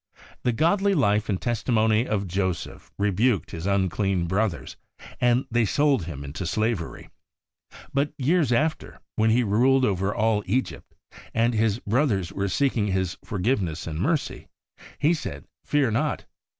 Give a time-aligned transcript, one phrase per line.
[0.41, 4.75] The godly life and testimony of Joseph rebuked his unclean brothers,
[5.19, 7.09] and they sold him into slavery.
[7.93, 10.95] But years after, when he ruled over all Egypt,
[11.35, 14.47] and his brothers were seeking his forgiveness and mercy,
[14.97, 16.25] he said,' Fear not